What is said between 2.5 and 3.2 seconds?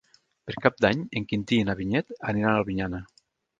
a Albinyana.